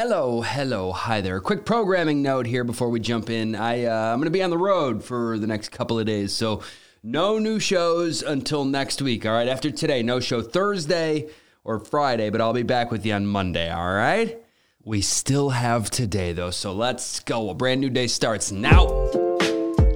Hello, 0.00 0.42
hello, 0.42 0.92
hi 0.92 1.20
there. 1.20 1.40
Quick 1.40 1.64
programming 1.64 2.22
note 2.22 2.46
here 2.46 2.62
before 2.62 2.88
we 2.88 3.00
jump 3.00 3.30
in. 3.30 3.56
I 3.56 3.86
uh, 3.86 4.12
I'm 4.12 4.20
going 4.20 4.26
to 4.26 4.30
be 4.30 4.44
on 4.44 4.50
the 4.50 4.56
road 4.56 5.02
for 5.02 5.40
the 5.40 5.48
next 5.48 5.70
couple 5.70 5.98
of 5.98 6.06
days, 6.06 6.32
so 6.32 6.62
no 7.02 7.40
new 7.40 7.58
shows 7.58 8.22
until 8.22 8.64
next 8.64 9.02
week. 9.02 9.26
All 9.26 9.32
right, 9.32 9.48
after 9.48 9.72
today, 9.72 10.04
no 10.04 10.20
show 10.20 10.40
Thursday 10.40 11.28
or 11.64 11.80
Friday, 11.80 12.30
but 12.30 12.40
I'll 12.40 12.52
be 12.52 12.62
back 12.62 12.92
with 12.92 13.04
you 13.04 13.12
on 13.12 13.26
Monday. 13.26 13.72
All 13.72 13.92
right. 13.92 14.40
We 14.84 15.00
still 15.00 15.50
have 15.50 15.90
today 15.90 16.32
though, 16.32 16.52
so 16.52 16.72
let's 16.72 17.18
go. 17.18 17.50
A 17.50 17.54
brand 17.54 17.80
new 17.80 17.90
day 17.90 18.06
starts 18.06 18.52
now. 18.52 18.84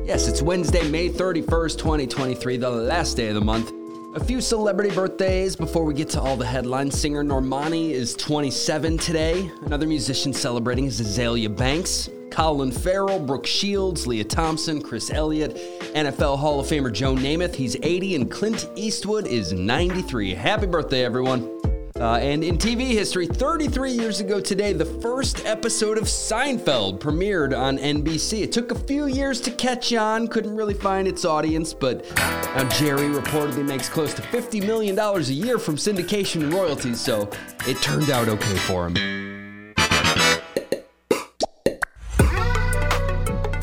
Yes, 0.04 0.26
it's 0.26 0.42
Wednesday, 0.42 0.90
May 0.90 1.10
31st, 1.10 1.78
2023, 1.78 2.56
the 2.56 2.68
last 2.68 3.16
day 3.16 3.28
of 3.28 3.36
the 3.36 3.40
month. 3.40 3.72
A 4.14 4.22
few 4.22 4.42
celebrity 4.42 4.94
birthdays 4.94 5.56
before 5.56 5.84
we 5.84 5.94
get 5.94 6.10
to 6.10 6.20
all 6.20 6.36
the 6.36 6.44
headlines. 6.44 7.00
Singer 7.00 7.24
Normani 7.24 7.92
is 7.92 8.12
27 8.14 8.98
today. 8.98 9.50
Another 9.64 9.86
musician 9.86 10.34
celebrating 10.34 10.84
is 10.84 11.00
Azealia 11.00 11.56
Banks. 11.56 12.10
Colin 12.30 12.70
Farrell, 12.70 13.18
Brooke 13.18 13.46
Shields, 13.46 14.06
Lea 14.06 14.22
Thompson, 14.22 14.82
Chris 14.82 15.10
Elliott, 15.10 15.56
NFL 15.94 16.38
Hall 16.38 16.60
of 16.60 16.66
Famer 16.66 16.92
Joe 16.92 17.14
Namath, 17.14 17.54
he's 17.54 17.76
80, 17.82 18.16
and 18.16 18.30
Clint 18.30 18.68
Eastwood 18.76 19.26
is 19.26 19.54
93. 19.54 20.34
Happy 20.34 20.66
birthday, 20.66 21.04
everyone. 21.04 21.61
Uh, 22.00 22.14
and 22.14 22.42
in 22.42 22.56
TV 22.56 22.88
history, 22.88 23.26
33 23.26 23.92
years 23.92 24.20
ago 24.20 24.40
today, 24.40 24.72
the 24.72 24.84
first 24.84 25.44
episode 25.44 25.98
of 25.98 26.04
Seinfeld 26.04 26.98
premiered 26.98 27.56
on 27.56 27.76
NBC. 27.76 28.42
It 28.42 28.50
took 28.50 28.70
a 28.70 28.74
few 28.74 29.06
years 29.06 29.40
to 29.42 29.50
catch 29.50 29.92
on, 29.92 30.26
couldn't 30.26 30.56
really 30.56 30.74
find 30.74 31.06
its 31.06 31.24
audience, 31.26 31.74
but 31.74 32.10
now 32.16 32.66
Jerry 32.70 33.08
reportedly 33.08 33.64
makes 33.64 33.90
close 33.90 34.14
to 34.14 34.22
$50 34.22 34.66
million 34.66 34.98
a 34.98 35.18
year 35.20 35.58
from 35.58 35.76
syndication 35.76 36.42
and 36.42 36.54
royalties, 36.54 37.00
so 37.00 37.28
it 37.66 37.76
turned 37.82 38.10
out 38.10 38.26
okay 38.28 38.56
for 38.58 38.86
him. 38.88 39.74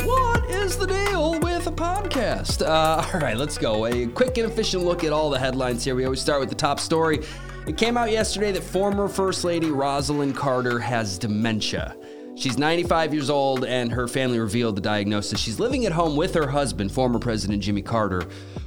What 0.06 0.50
is 0.52 0.78
the 0.78 0.86
deal 0.86 1.40
with 1.40 1.66
a 1.66 1.72
podcast? 1.72 2.62
Uh, 2.62 3.10
all 3.12 3.20
right, 3.20 3.38
let's 3.38 3.58
go. 3.58 3.88
A 3.88 4.06
quick 4.06 4.38
and 4.38 4.52
efficient 4.52 4.84
look 4.84 5.04
at 5.04 5.12
all 5.12 5.32
the 5.32 5.40
headlines 5.40 5.84
here. 5.84 5.96
We 5.96 6.06
always 6.06 6.22
start 6.22 6.40
with 6.40 6.50
the 6.50 6.56
top 6.56 6.80
story. 6.80 7.26
It 7.70 7.78
came 7.78 7.98
out 7.98 8.10
yesterday 8.10 8.52
that 8.54 8.64
former 8.64 9.08
First 9.08 9.44
Lady 9.44 9.68
Rosalynn 9.68 10.36
Carter 10.36 10.80
has 10.80 11.20
dementia. 11.20 11.96
She's 12.36 12.58
95 12.58 13.14
years 13.14 13.30
old, 13.30 13.64
and 13.64 13.92
her 13.92 14.08
family 14.08 14.40
revealed 14.40 14.76
the 14.76 14.82
diagnosis. 14.82 15.40
She's 15.40 15.60
living 15.60 15.86
at 15.86 15.92
home 15.92 16.16
with 16.16 16.34
her 16.34 16.48
husband, 16.48 16.92
former 16.92 17.20
President 17.20 17.62
Jimmy 17.62 17.84
Carter, 17.84 18.24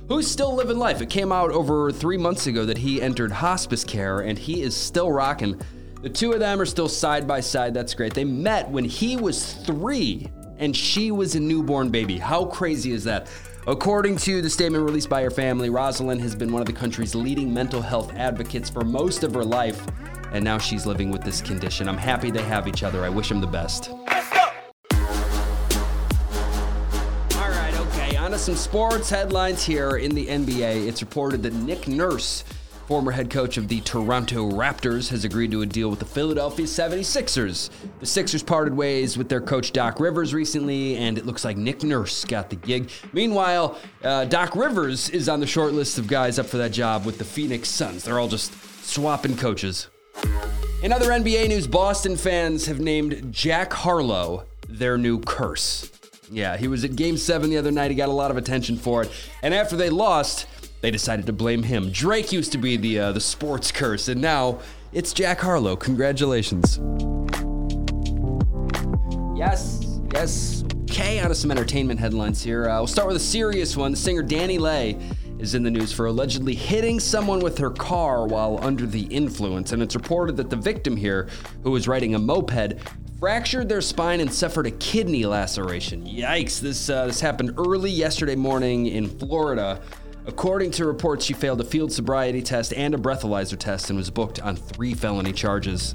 who's 0.07 0.31
still 0.31 0.55
living 0.55 0.79
life. 0.79 1.03
It 1.03 1.11
came 1.11 1.33
out 1.33 1.51
over 1.51 1.91
three 1.91 2.17
months 2.17 2.47
ago 2.47 2.65
that 2.65 2.79
he 2.79 3.03
entered 3.03 3.33
hospice 3.33 3.83
care, 3.83 4.21
and 4.21 4.39
he 4.39 4.63
is 4.63 4.77
still 4.77 5.11
rocking. 5.11 5.61
The 6.03 6.09
two 6.09 6.31
of 6.31 6.39
them 6.39 6.61
are 6.61 6.65
still 6.65 6.89
side 6.89 7.27
by 7.27 7.41
side. 7.41 7.75
That's 7.75 7.95
great. 7.95 8.15
They 8.15 8.23
met 8.23 8.71
when 8.71 8.85
he 8.85 9.17
was 9.17 9.55
three 9.67 10.31
and 10.59 10.77
she 10.77 11.11
was 11.11 11.35
a 11.35 11.41
newborn 11.41 11.91
baby. 11.91 12.19
How 12.19 12.45
crazy 12.45 12.93
is 12.93 13.03
that? 13.03 13.29
According 13.69 14.17
to 14.17 14.43
the 14.43 14.51
statement 14.51 14.83
released 14.85 15.09
by 15.09 15.23
her 15.23 15.31
family, 15.31 15.71
Rosalynn 15.71 16.19
has 16.19 16.35
been 16.35 16.53
one 16.53 16.61
of 16.61 16.67
the 16.67 16.73
country's 16.73 17.15
leading 17.15 17.55
mental 17.55 17.81
health 17.81 18.13
advocates 18.17 18.69
for 18.69 18.83
most 18.83 19.23
of 19.23 19.33
her 19.35 19.45
life, 19.45 19.87
and 20.33 20.45
now 20.45 20.59
she's 20.59 20.85
living 20.85 21.13
with 21.13 21.23
this 21.23 21.41
condition. 21.41 21.89
I'm 21.89 21.97
happy 21.97 22.33
they 22.33 22.43
have 22.43 22.67
each 22.67 22.83
other. 22.83 23.05
I 23.05 23.09
wish 23.09 23.29
them 23.29 23.41
the 23.41 23.47
best. 23.47 23.91
All 23.91 24.05
right, 27.37 27.73
okay, 27.77 28.17
on 28.17 28.33
to 28.33 28.39
some 28.39 28.57
sports 28.57 29.09
headlines 29.09 29.63
here 29.63 29.97
in 29.97 30.13
the 30.13 30.27
NBA. 30.27 30.89
It's 30.89 31.01
reported 31.01 31.45
that 31.45 31.55
Nick 31.55 31.87
Nurse 31.87 32.43
former 32.93 33.13
head 33.13 33.31
coach 33.31 33.57
of 33.57 33.69
the 33.69 33.81
Toronto 33.81 34.51
Raptors, 34.51 35.09
has 35.09 35.25
agreed 35.25 35.51
to 35.51 35.63
a 35.63 35.67
deal 35.67 35.89
with 35.89 35.99
the 35.99 36.05
Philadelphia 36.05 36.67
76ers. 36.67 37.71
The 38.01 38.05
Sixers 38.05 38.43
parted 38.43 38.75
ways 38.75 39.17
with 39.17 39.31
their 39.31 39.41
coach 39.41 39.73
Doc 39.73 39.99
Rivers 39.99 40.35
recently, 40.35 40.97
and 40.99 41.17
it 41.17 41.25
looks 41.25 41.43
like 41.43 41.57
Nick 41.57 41.83
Nurse 41.85 42.27
got 42.27 42.51
the 42.51 42.57
gig. 42.57 42.91
Meanwhile, 43.15 43.79
uh, 44.05 44.27
Doc 44.27 44.55
Rivers 44.55 45.09
is 45.09 45.31
on 45.31 45.41
the 45.41 45.47
short 45.47 45.73
list 45.73 45.97
of 45.97 46.07
guys 46.07 46.39
up 46.39 46.45
for 46.45 46.59
that 46.59 46.73
job 46.73 47.07
with 47.07 47.17
the 47.17 47.25
Phoenix 47.25 47.71
Suns. 47.71 48.05
They're 48.05 48.19
all 48.19 48.29
just 48.29 48.53
swapping 48.85 49.39
coaches. 49.39 49.89
In 50.83 50.93
other 50.93 51.07
NBA 51.07 51.49
news, 51.49 51.67
Boston 51.67 52.15
fans 52.15 52.67
have 52.67 52.79
named 52.79 53.33
Jack 53.33 53.73
Harlow 53.73 54.45
their 54.69 54.99
new 54.99 55.19
curse. 55.19 55.91
Yeah, 56.31 56.59
he 56.59 56.69
was 56.69 56.85
at 56.85 56.95
game 56.95 57.17
seven 57.17 57.49
the 57.49 57.57
other 57.57 57.71
night. 57.71 57.91
He 57.91 57.97
got 57.97 58.11
a 58.11 58.13
lot 58.13 58.31
of 58.31 58.37
attention 58.37 58.77
for 58.77 59.03
it. 59.03 59.11
And 59.43 59.55
after 59.55 59.77
they 59.77 59.89
lost, 59.89 60.47
they 60.83 60.91
decided 60.91 61.25
to 61.27 61.33
blame 61.33 61.63
him. 61.63 61.91
Drake 61.91 62.33
used 62.33 62.53
to 62.53 62.59
be 62.59 62.77
the 62.77 62.99
uh, 62.99 63.13
the 63.13 63.21
sports 63.21 63.73
curse, 63.73 64.09
and 64.09 64.21
now 64.21 64.59
it's 64.93 65.15
Jack 65.15 65.41
Harlow. 65.41 65.77
Congratulations. 65.77 66.79
Yes, 69.35 70.01
yes. 70.13 70.65
Okay, 70.83 71.21
on 71.21 71.29
to 71.29 71.35
some 71.35 71.51
entertainment 71.51 71.99
headlines 71.99 72.43
here. 72.43 72.69
Uh, 72.69 72.79
we'll 72.79 72.87
start 72.87 73.09
with 73.09 73.17
a 73.17 73.21
serious 73.21 73.77
one. 73.77 73.93
The 73.93 73.97
singer 73.97 74.23
DaniLeigh 74.23 75.41
is 75.41 75.55
in 75.55 75.63
the 75.63 75.71
news 75.71 75.93
for 75.93 76.07
allegedly 76.07 76.55
hitting 76.55 77.01
someone 77.01 77.41
with 77.41 77.57
her 77.59 77.71
car 77.71 78.27
while 78.27 78.59
under 78.63 78.85
the 78.85 79.05
influence, 79.05 79.73
and 79.73 79.83
it's 79.83 79.95
reported 79.95 80.37
that 80.37 80.51
the 80.51 80.57
victim 80.57 80.97
here, 80.97 81.29
who 81.63 81.71
was 81.71 81.89
riding 81.89 82.15
a 82.15 82.19
moped, 82.19 82.75
fractured 83.19 83.69
their 83.69 83.81
spine 83.81 84.21
and 84.21 84.33
suffered 84.33 84.67
a 84.67 84.71
kidney 84.73 85.25
laceration. 85.25 86.05
Yikes! 86.05 86.61
This 86.61 86.91
uh, 86.91 87.07
this 87.07 87.21
happened 87.21 87.55
early 87.57 87.91
yesterday 87.91 88.35
morning 88.35 88.87
in 88.87 89.09
Florida. 89.09 89.81
According 90.25 90.71
to 90.73 90.87
reports, 90.87 91.25
she 91.25 91.33
failed 91.33 91.61
a 91.61 91.65
field 91.65 91.93
sobriety 91.93 92.43
test 92.43 92.73
and 92.75 92.95
a 92.95 92.99
breathalyzer 92.99 93.59
test 93.59 93.91
and 93.91 93.97
was 93.97 94.09
booked 94.09 94.41
on 94.41 94.55
three 94.55 94.95
felony 94.95 95.33
charges. 95.33 95.95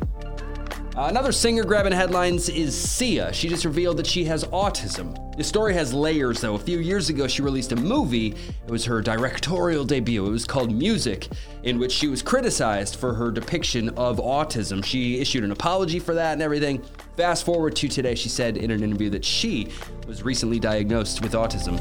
Another 0.97 1.31
singer 1.31 1.63
grabbing 1.63 1.93
headlines 1.93 2.49
is 2.49 2.75
Sia. 2.75 3.31
She 3.31 3.47
just 3.47 3.65
revealed 3.65 3.97
that 3.97 4.07
she 4.07 4.25
has 4.25 4.43
autism. 4.45 5.15
The 5.37 5.43
story 5.43 5.75
has 5.75 5.93
layers, 5.93 6.41
though. 6.41 6.55
A 6.55 6.59
few 6.59 6.79
years 6.79 7.09
ago, 7.09 7.27
she 7.27 7.43
released 7.43 7.71
a 7.71 7.75
movie. 7.75 8.29
It 8.65 8.71
was 8.71 8.83
her 8.85 8.99
directorial 9.01 9.85
debut. 9.85 10.25
It 10.25 10.31
was 10.31 10.45
called 10.45 10.73
Music, 10.73 11.27
in 11.61 11.77
which 11.77 11.91
she 11.91 12.07
was 12.07 12.23
criticized 12.23 12.95
for 12.95 13.13
her 13.13 13.29
depiction 13.29 13.89
of 13.89 14.17
autism. 14.17 14.83
She 14.83 15.19
issued 15.19 15.43
an 15.43 15.51
apology 15.51 15.99
for 15.99 16.15
that 16.15 16.33
and 16.33 16.41
everything. 16.41 16.83
Fast 17.15 17.45
forward 17.45 17.75
to 17.75 17.87
today, 17.87 18.15
she 18.15 18.29
said 18.29 18.57
in 18.57 18.71
an 18.71 18.83
interview 18.83 19.11
that 19.11 19.23
she 19.23 19.67
was 20.07 20.23
recently 20.23 20.59
diagnosed 20.59 21.21
with 21.21 21.33
autism. 21.33 21.79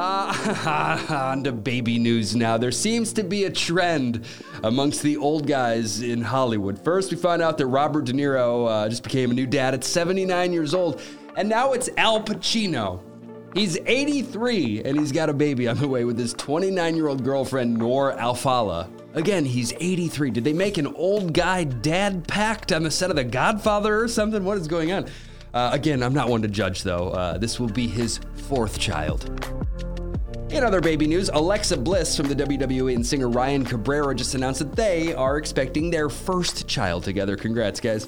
Uh, 0.00 1.04
on 1.08 1.42
to 1.42 1.50
baby 1.50 1.98
news 1.98 2.36
now. 2.36 2.56
There 2.56 2.70
seems 2.70 3.12
to 3.14 3.24
be 3.24 3.46
a 3.46 3.50
trend 3.50 4.24
amongst 4.62 5.02
the 5.02 5.16
old 5.16 5.48
guys 5.48 6.02
in 6.02 6.22
Hollywood. 6.22 6.78
First, 6.84 7.10
we 7.10 7.16
find 7.16 7.42
out 7.42 7.58
that 7.58 7.66
Robert 7.66 8.04
De 8.04 8.12
Niro 8.12 8.70
uh, 8.70 8.88
just 8.88 9.02
became 9.02 9.32
a 9.32 9.34
new 9.34 9.44
dad 9.44 9.74
at 9.74 9.82
79 9.82 10.52
years 10.52 10.72
old, 10.72 11.02
and 11.36 11.48
now 11.48 11.72
it's 11.72 11.90
Al 11.96 12.22
Pacino. 12.22 13.00
He's 13.54 13.76
83 13.86 14.84
and 14.84 14.96
he's 14.96 15.10
got 15.10 15.30
a 15.30 15.32
baby 15.32 15.66
on 15.66 15.78
the 15.78 15.88
way 15.88 16.04
with 16.04 16.16
his 16.16 16.32
29 16.32 16.94
year 16.94 17.08
old 17.08 17.24
girlfriend, 17.24 17.76
Noor 17.76 18.12
Alfallah. 18.12 18.88
Again, 19.14 19.44
he's 19.44 19.72
83. 19.80 20.30
Did 20.30 20.44
they 20.44 20.52
make 20.52 20.78
an 20.78 20.86
old 20.86 21.32
guy 21.32 21.64
dad 21.64 22.28
pact 22.28 22.70
on 22.70 22.84
the 22.84 22.90
set 22.92 23.10
of 23.10 23.16
The 23.16 23.24
Godfather 23.24 24.00
or 24.00 24.06
something? 24.06 24.44
What 24.44 24.58
is 24.58 24.68
going 24.68 24.92
on? 24.92 25.06
Uh, 25.52 25.70
again, 25.72 26.04
I'm 26.04 26.14
not 26.14 26.28
one 26.28 26.42
to 26.42 26.48
judge 26.48 26.84
though. 26.84 27.08
Uh, 27.08 27.38
this 27.38 27.58
will 27.58 27.70
be 27.70 27.88
his 27.88 28.20
fourth 28.48 28.78
child. 28.78 29.57
In 30.58 30.64
other 30.64 30.80
baby 30.80 31.06
news, 31.06 31.30
Alexa 31.32 31.76
Bliss 31.76 32.16
from 32.16 32.26
the 32.26 32.34
WWE 32.34 32.92
and 32.92 33.06
singer 33.06 33.28
Ryan 33.28 33.64
Cabrera 33.64 34.12
just 34.12 34.34
announced 34.34 34.58
that 34.58 34.74
they 34.74 35.14
are 35.14 35.38
expecting 35.38 35.88
their 35.88 36.08
first 36.08 36.66
child 36.66 37.04
together. 37.04 37.36
Congrats, 37.36 37.78
guys. 37.78 38.04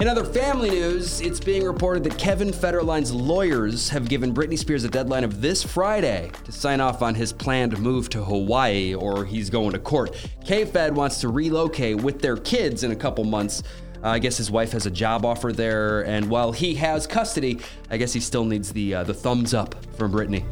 In 0.00 0.08
other 0.08 0.24
family 0.24 0.70
news, 0.70 1.20
it's 1.20 1.38
being 1.38 1.62
reported 1.62 2.02
that 2.02 2.18
Kevin 2.18 2.48
Federline's 2.48 3.12
lawyers 3.12 3.88
have 3.90 4.08
given 4.08 4.34
Britney 4.34 4.58
Spears 4.58 4.82
a 4.82 4.88
deadline 4.88 5.22
of 5.22 5.40
this 5.40 5.62
Friday 5.62 6.32
to 6.42 6.50
sign 6.50 6.80
off 6.80 7.00
on 7.00 7.14
his 7.14 7.32
planned 7.32 7.78
move 7.78 8.10
to 8.10 8.24
Hawaii, 8.24 8.96
or 8.96 9.24
he's 9.24 9.48
going 9.48 9.70
to 9.70 9.78
court. 9.78 10.16
K 10.44 10.64
Fed 10.64 10.96
wants 10.96 11.20
to 11.20 11.28
relocate 11.28 12.02
with 12.02 12.20
their 12.20 12.38
kids 12.38 12.82
in 12.82 12.90
a 12.90 12.96
couple 12.96 13.22
months. 13.22 13.62
Uh, 14.02 14.08
I 14.08 14.18
guess 14.18 14.36
his 14.36 14.50
wife 14.50 14.72
has 14.72 14.86
a 14.86 14.90
job 14.90 15.24
offer 15.24 15.52
there, 15.52 16.04
and 16.06 16.28
while 16.28 16.50
he 16.50 16.74
has 16.74 17.06
custody, 17.06 17.60
I 17.88 17.98
guess 17.98 18.12
he 18.12 18.18
still 18.18 18.44
needs 18.44 18.72
the 18.72 18.96
uh, 18.96 19.04
the 19.04 19.14
thumbs 19.14 19.54
up 19.54 19.76
from 19.94 20.10
Britney. 20.10 20.44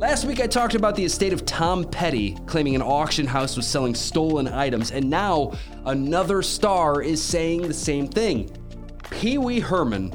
Last 0.00 0.26
week, 0.26 0.40
I 0.40 0.46
talked 0.46 0.76
about 0.76 0.94
the 0.94 1.04
estate 1.04 1.32
of 1.32 1.44
Tom 1.44 1.82
Petty 1.82 2.36
claiming 2.46 2.76
an 2.76 2.82
auction 2.82 3.26
house 3.26 3.56
was 3.56 3.66
selling 3.66 3.96
stolen 3.96 4.46
items, 4.46 4.92
and 4.92 5.10
now 5.10 5.54
another 5.86 6.40
star 6.40 7.02
is 7.02 7.20
saying 7.20 7.62
the 7.62 7.74
same 7.74 8.06
thing. 8.06 8.48
Pee 9.10 9.38
Wee 9.38 9.58
Herman, 9.58 10.10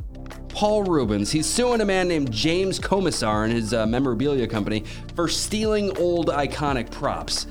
Paul 0.48 0.84
Reubens, 0.84 1.34
he's 1.34 1.46
suing 1.46 1.82
a 1.82 1.86
man 1.86 2.08
named 2.08 2.32
James 2.32 2.80
Comisar 2.80 3.44
and 3.44 3.52
his 3.52 3.74
uh, 3.74 3.86
memorabilia 3.86 4.48
company 4.48 4.86
for 5.18 5.28
stealing 5.28 5.98
old 5.98 6.28
iconic 6.30 6.90
props. 6.90 7.48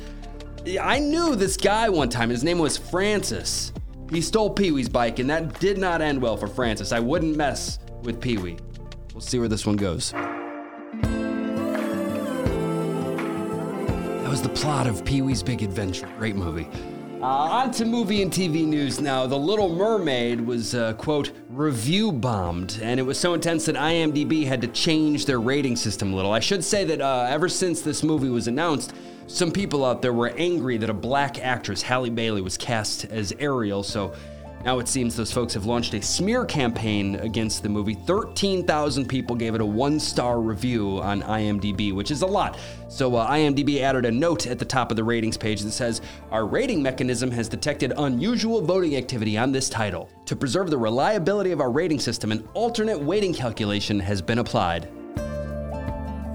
I 0.81 1.01
knew 1.01 1.37
this 1.37 1.59
guy 1.59 1.91
one 1.91 2.09
time, 2.09 2.31
his 2.31 2.43
name 2.43 2.59
was 2.59 2.79
Francis. 2.79 3.75
He 4.11 4.23
stole 4.23 4.49
Pee 4.49 4.71
Wee's 4.71 4.89
bike, 4.89 5.19
and 5.19 5.29
that 5.29 5.61
did 5.61 5.77
not 5.77 6.01
end 6.01 6.23
well 6.23 6.39
for 6.39 6.47
Francis. 6.47 6.93
I 6.93 7.01
wouldn't 7.01 7.37
mess 7.37 7.79
with 8.05 8.23
Pee 8.23 8.39
Wee. 8.39 8.57
We'll 9.13 9.21
see 9.21 9.39
where 9.39 9.49
this 9.49 9.67
one 9.67 9.77
goes. 9.77 10.15
The 14.43 14.49
plot 14.49 14.89
of 14.89 15.05
Pee 15.05 15.23
Wee's 15.23 15.43
Big 15.43 15.63
Adventure. 15.63 16.09
Great 16.19 16.35
movie. 16.35 16.69
Uh, 17.21 17.27
on 17.27 17.71
to 17.71 17.85
movie 17.85 18.23
and 18.23 18.33
TV 18.33 18.67
news 18.67 19.01
now. 19.01 19.25
The 19.29 19.39
Little 19.39 19.69
Mermaid 19.69 20.41
was, 20.41 20.75
uh, 20.75 20.95
quote, 20.95 21.31
review 21.49 22.11
bombed, 22.11 22.81
and 22.83 22.99
it 22.99 23.05
was 23.05 23.17
so 23.17 23.35
intense 23.35 23.67
that 23.67 23.77
IMDb 23.77 24.45
had 24.45 24.61
to 24.63 24.67
change 24.67 25.27
their 25.27 25.39
rating 25.41 25.77
system 25.77 26.13
a 26.13 26.17
little. 26.17 26.33
I 26.33 26.41
should 26.41 26.65
say 26.65 26.85
that 26.87 27.01
uh, 27.01 27.27
ever 27.29 27.49
since 27.49 27.83
this 27.83 28.03
movie 28.03 28.31
was 28.31 28.49
announced, 28.49 28.95
some 29.29 29.53
people 29.53 29.85
out 29.85 30.03
there 30.03 30.13
were 30.13 30.31
angry 30.31 30.77
that 30.79 30.91
a 30.91 30.95
black 30.95 31.39
actress, 31.39 31.81
Halle 31.81 32.11
Bailey, 32.11 32.43
was 32.43 32.59
cast 32.59 33.05
as 33.05 33.33
Ariel, 33.39 33.85
so 33.85 34.13
now 34.65 34.79
it 34.79 34.87
seems 34.87 35.17
those 35.17 35.33
folks 35.33 35.55
have 35.55 35.67
launched 35.67 35.95
a 35.95 36.01
smear 36.01 36.45
campaign 36.45 37.17
against 37.17 37.63
the 37.63 37.69
movie. 37.69 37.95
13,000 37.95 39.09
people 39.09 39.35
gave 39.35 39.55
it 39.55 39.61
a 39.61 39.67
one 39.67 39.99
star 39.99 40.41
review 40.41 41.01
on 41.01 41.23
IMDb, 41.23 41.93
which 41.93 42.11
is 42.11 42.23
a 42.23 42.27
lot. 42.27 42.59
So 42.89 43.17
uh, 43.17 43.29
IMDb 43.29 43.81
added 43.81 44.05
a 44.05 44.11
note 44.13 44.47
at 44.47 44.59
the 44.59 44.65
top 44.65 44.91
of 44.91 44.97
the 44.97 45.05
ratings 45.05 45.37
page 45.37 45.63
that 45.63 45.73
says 45.73 46.01
Our 46.31 46.47
rating 46.47 46.83
mechanism 46.83 47.31
has 47.33 47.49
detected 47.49 47.93
unusual 47.97 48.61
voting 48.63 48.97
activity 48.97 49.37
on 49.37 49.51
this 49.51 49.69
title. 49.69 50.09
To 50.27 50.37
preserve 50.37 50.71
the 50.71 50.79
reliability 50.79 51.51
of 51.51 51.61
our 51.61 51.71
rating 51.71 51.99
system, 51.99 52.31
an 52.31 52.49
alternate 52.55 53.01
weighting 53.01 53.35
calculation 53.35 53.99
has 53.99 54.23
been 54.23 54.39
applied. 54.39 54.89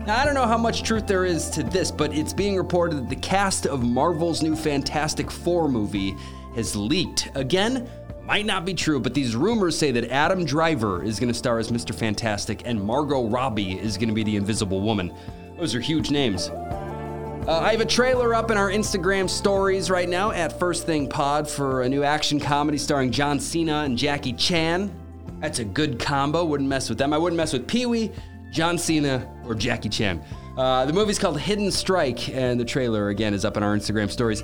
Now, 0.07 0.17
I 0.19 0.25
don't 0.25 0.35
know 0.35 0.47
how 0.47 0.57
much 0.57 0.83
truth 0.83 1.05
there 1.05 1.25
is 1.25 1.49
to 1.49 1.63
this, 1.63 1.91
but 1.91 2.15
it's 2.15 2.31
being 2.31 2.55
reported 2.55 2.95
that 2.95 3.09
the 3.09 3.17
cast 3.17 3.65
of 3.65 3.83
Marvel's 3.83 4.41
new 4.41 4.55
Fantastic 4.55 5.29
Four 5.29 5.67
movie 5.67 6.15
has 6.55 6.77
leaked. 6.77 7.29
Again, 7.35 7.89
might 8.27 8.45
not 8.45 8.65
be 8.65 8.73
true, 8.73 8.99
but 8.99 9.13
these 9.13 9.37
rumors 9.37 9.77
say 9.77 9.91
that 9.91 10.11
Adam 10.11 10.43
Driver 10.43 11.01
is 11.01 11.17
going 11.17 11.29
to 11.29 11.33
star 11.33 11.59
as 11.59 11.71
Mr. 11.71 11.95
Fantastic 11.95 12.63
and 12.65 12.81
Margot 12.81 13.29
Robbie 13.29 13.79
is 13.79 13.95
going 13.95 14.09
to 14.09 14.13
be 14.13 14.23
the 14.23 14.35
Invisible 14.35 14.81
Woman. 14.81 15.13
Those 15.57 15.73
are 15.73 15.79
huge 15.79 16.11
names. 16.11 16.49
Uh, 16.49 17.61
I 17.63 17.71
have 17.71 17.79
a 17.79 17.85
trailer 17.85 18.35
up 18.35 18.51
in 18.51 18.57
our 18.57 18.69
Instagram 18.69 19.29
stories 19.29 19.89
right 19.89 20.09
now 20.09 20.31
at 20.31 20.59
First 20.59 20.85
Thing 20.85 21.07
Pod 21.07 21.49
for 21.49 21.83
a 21.83 21.89
new 21.89 22.03
action 22.03 22.37
comedy 22.37 22.77
starring 22.77 23.11
John 23.11 23.39
Cena 23.39 23.83
and 23.83 23.97
Jackie 23.97 24.33
Chan. 24.33 24.93
That's 25.39 25.59
a 25.59 25.65
good 25.65 25.97
combo. 25.97 26.43
Wouldn't 26.43 26.67
mess 26.67 26.89
with 26.89 26.97
them. 26.97 27.13
I 27.13 27.17
wouldn't 27.17 27.37
mess 27.37 27.53
with 27.53 27.65
Pee 27.65 27.85
Wee, 27.85 28.11
John 28.51 28.77
Cena, 28.77 29.25
or 29.45 29.55
Jackie 29.55 29.87
Chan. 29.87 30.21
Uh, 30.57 30.85
the 30.85 30.91
movie's 30.91 31.17
called 31.17 31.39
Hidden 31.39 31.71
Strike, 31.71 32.27
and 32.27 32.59
the 32.59 32.65
trailer 32.65 33.07
again 33.07 33.33
is 33.33 33.45
up 33.45 33.55
in 33.55 33.63
our 33.63 33.77
Instagram 33.77 34.11
stories. 34.11 34.43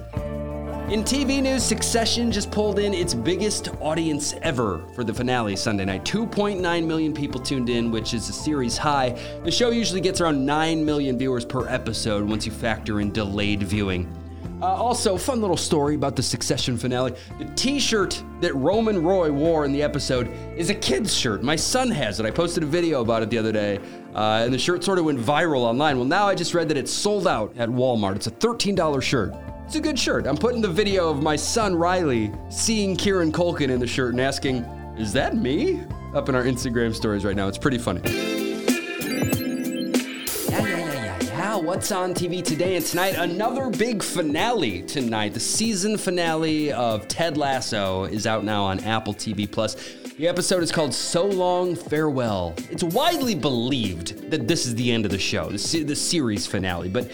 In 0.94 1.04
TV 1.04 1.42
news, 1.42 1.64
Succession 1.64 2.32
just 2.32 2.52
pulled 2.52 2.78
in 2.78 2.94
its 2.94 3.16
biggest 3.16 3.70
audience 3.82 4.36
ever 4.44 4.80
for 4.94 5.04
the 5.04 5.12
finale 5.12 5.56
Sunday 5.56 5.86
night. 5.86 6.06
2.9 6.06 6.86
million 6.86 7.16
people 7.16 7.42
tuned 7.42 7.68
in, 7.72 7.90
which 7.90 8.14
is 8.14 8.30
a 8.30 8.32
series 8.32 8.78
high. 8.78 9.20
The 9.44 9.50
show 9.50 9.72
usually 9.72 10.02
gets 10.02 10.22
around 10.22 10.46
9 10.46 10.86
million 10.86 11.18
viewers 11.18 11.46
per 11.46 11.68
episode 11.68 12.30
once 12.30 12.46
you 12.46 12.52
factor 12.52 13.02
in 13.02 13.12
delayed 13.12 13.64
viewing. 13.64 14.08
Uh, 14.62 14.68
also, 14.68 15.18
fun 15.18 15.42
little 15.42 15.58
story 15.58 15.96
about 15.96 16.16
the 16.16 16.22
Succession 16.22 16.78
finale. 16.78 17.16
The 17.40 17.46
t 17.56 17.80
shirt 17.80 18.24
that 18.42 18.54
Roman 18.54 19.04
Roy 19.04 19.32
wore 19.32 19.66
in 19.66 19.72
the 19.72 19.82
episode 19.82 20.30
is 20.56 20.70
a 20.70 20.76
kid's 20.76 21.12
shirt. 21.12 21.42
My 21.42 21.56
son 21.56 21.90
has 21.90 22.20
it. 22.20 22.28
I 22.28 22.30
posted 22.30 22.62
a 22.62 22.68
video 22.68 23.02
about 23.02 23.24
it 23.24 23.32
the 23.32 23.40
other 23.40 23.52
day, 23.52 23.80
uh, 24.14 24.44
and 24.46 24.54
the 24.54 24.60
shirt 24.60 24.84
sort 24.84 25.00
of 25.00 25.06
went 25.06 25.18
viral 25.20 25.62
online. 25.62 25.98
Well, 25.98 26.06
now 26.06 26.28
I 26.28 26.36
just 26.36 26.54
read 26.54 26.70
that 26.70 26.78
it's 26.78 26.94
sold 26.94 27.28
out 27.28 27.52
at 27.58 27.68
Walmart. 27.68 28.16
It's 28.16 28.28
a 28.28 28.32
$13 28.32 29.02
shirt. 29.02 29.34
It's 29.74 29.80
a 29.80 29.82
good 29.82 29.98
shirt. 29.98 30.28
I'm 30.28 30.38
putting 30.38 30.62
the 30.62 30.68
video 30.68 31.10
of 31.10 31.24
my 31.24 31.36
son 31.36 31.76
Riley 31.76 32.32
seeing 32.50 32.96
Kieran 32.96 33.32
Culkin 33.32 33.72
in 33.72 33.80
the 33.80 33.88
shirt 33.88 34.12
and 34.12 34.22
asking, 34.22 34.58
Is 35.00 35.12
that 35.14 35.36
me? 35.36 35.82
Up 36.14 36.30
in 36.30 36.36
our 36.36 36.44
Instagram 36.44 36.94
stories 36.94 37.26
right 37.26 37.36
now. 37.36 37.48
It's 37.48 37.58
pretty 37.58 37.80
funny. 37.80 38.02
Yeah, 38.04 38.12
yeah, 40.52 40.78
yeah, 40.78 41.20
yeah. 41.24 41.56
What's 41.56 41.92
on 41.92 42.14
TV 42.14 42.44
today 42.44 42.76
and 42.76 42.86
tonight? 42.86 43.16
Another 43.16 43.72
big 43.72 44.04
finale 44.04 44.84
tonight. 44.84 45.34
The 45.34 45.40
season 45.40 45.98
finale 45.98 46.72
of 46.72 47.08
Ted 47.08 47.36
Lasso 47.36 48.04
is 48.04 48.28
out 48.28 48.44
now 48.44 48.66
on 48.66 48.80
Apple 48.82 49.16
TV 49.16 49.52
Plus. 49.52 49.74
The 50.20 50.28
episode 50.28 50.62
is 50.62 50.72
called 50.72 50.94
So 50.94 51.26
Long 51.26 51.76
Farewell. 51.76 52.54
It's 52.70 52.84
widely 52.84 53.34
believed 53.34 54.30
that 54.30 54.48
this 54.48 54.68
is 54.68 54.76
the 54.76 54.92
end 54.92 55.06
of 55.06 55.12
the 55.12 55.18
show, 55.18 55.50
the 55.50 55.58
series 55.58 56.46
finale, 56.46 56.90
but 56.90 57.10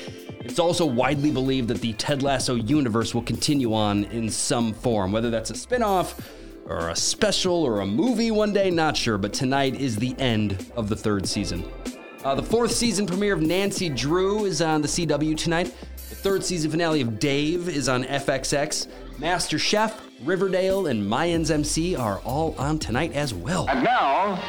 it's 0.50 0.58
also 0.58 0.84
widely 0.84 1.30
believed 1.30 1.68
that 1.68 1.80
the 1.80 1.94
Ted 1.94 2.24
Lasso 2.24 2.56
universe 2.56 3.14
will 3.14 3.22
continue 3.22 3.72
on 3.72 4.06
in 4.06 4.30
some 4.30 4.74
form, 4.74 5.12
whether 5.12 5.30
that's 5.30 5.52
a 5.52 5.56
spin 5.56 5.84
off 5.84 6.28
or 6.66 6.90
a 6.90 6.96
special 6.96 7.64
or 7.64 7.82
a 7.82 7.86
movie 7.86 8.32
one 8.32 8.52
day, 8.52 8.72
not 8.72 8.98
sure, 8.98 9.20
but 9.20 9.32
tonight 9.32 9.76
is 9.80 9.96
the 9.96 10.18
end 10.18 10.66
of 10.76 10.90
the 10.90 10.96
third 10.96 11.28
season. 11.28 11.64
Uh, 12.24 12.34
the 12.34 12.42
fourth 12.42 12.72
season 12.72 13.06
premiere 13.06 13.34
of 13.34 13.42
Nancy 13.44 13.90
Drew 13.90 14.46
is 14.46 14.60
on 14.60 14.82
the 14.82 14.88
CW 14.88 15.38
tonight. 15.38 15.68
The 15.96 16.16
third 16.16 16.44
season 16.44 16.72
finale 16.72 17.02
of 17.02 17.20
Dave 17.20 17.70
is 17.70 17.88
on 17.88 18.04
FXX. 18.06 18.88
Master 19.20 19.60
Chef, 19.60 20.02
Riverdale, 20.24 20.88
and 20.88 21.04
Mayans 21.04 21.52
MC 21.52 21.96
are 21.96 22.22
all 22.22 22.56
on 22.58 22.80
tonight 22.80 23.14
as 23.14 23.36
well. 23.36 23.68
And 23.70 23.84
now, 23.84 24.44